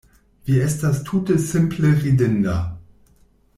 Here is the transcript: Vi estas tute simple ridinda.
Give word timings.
Vi 0.47 0.55
estas 0.67 1.01
tute 1.09 1.37
simple 1.45 1.93
ridinda. 2.01 2.59